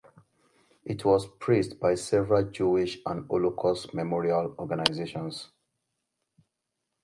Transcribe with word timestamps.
It 0.83 1.05
was 1.05 1.27
praised 1.27 1.79
by 1.79 1.93
several 1.93 2.49
Jewish 2.49 2.97
and 3.05 3.27
Holocaust 3.29 3.93
memorial 3.93 4.55
organizations. 4.57 5.51